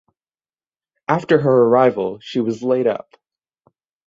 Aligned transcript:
After 1.07 1.37
her 1.39 1.61
arrival 1.65 2.17
she 2.23 2.39
was 2.39 2.63
laid 2.63 2.87
up. 2.87 3.15